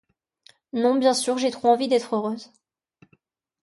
[0.73, 2.51] Non, bien sûr, j'ai trop envie d'être heureuse.